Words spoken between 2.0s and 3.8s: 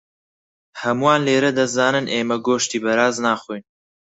ئێمە گۆشتی بەراز ناخۆین.